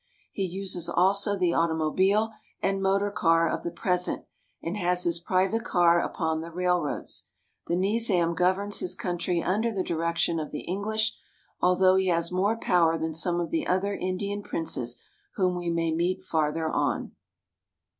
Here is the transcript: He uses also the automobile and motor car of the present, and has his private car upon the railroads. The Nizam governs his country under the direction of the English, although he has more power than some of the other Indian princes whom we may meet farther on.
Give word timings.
He 0.31 0.43
uses 0.45 0.89
also 0.89 1.37
the 1.37 1.53
automobile 1.53 2.31
and 2.59 2.81
motor 2.81 3.11
car 3.11 3.47
of 3.47 3.61
the 3.61 3.69
present, 3.69 4.25
and 4.59 4.75
has 4.75 5.03
his 5.03 5.19
private 5.19 5.63
car 5.63 5.99
upon 5.99 6.41
the 6.41 6.49
railroads. 6.49 7.27
The 7.67 7.75
Nizam 7.75 8.33
governs 8.33 8.79
his 8.79 8.95
country 8.95 9.43
under 9.43 9.71
the 9.71 9.83
direction 9.83 10.39
of 10.39 10.49
the 10.49 10.61
English, 10.61 11.15
although 11.61 11.97
he 11.97 12.07
has 12.07 12.31
more 12.31 12.57
power 12.57 12.97
than 12.97 13.13
some 13.13 13.39
of 13.39 13.51
the 13.51 13.67
other 13.67 13.93
Indian 13.95 14.41
princes 14.41 15.03
whom 15.35 15.55
we 15.55 15.69
may 15.69 15.93
meet 15.93 16.23
farther 16.23 16.67
on. 16.67 17.11